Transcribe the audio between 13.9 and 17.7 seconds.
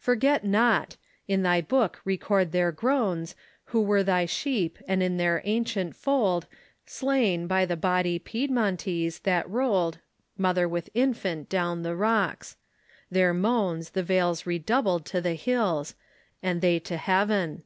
The Vales redoubl'd to the Hills, and they To Heav'n.